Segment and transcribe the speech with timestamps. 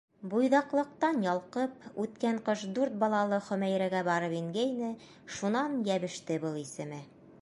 [0.29, 4.91] Буйҙаҡлыҡтан ялҡып, үткән ҡыш дүрт балалы Хөмәйрәгә барып ингәйне,
[5.37, 7.01] шунан йәбеште был исеме.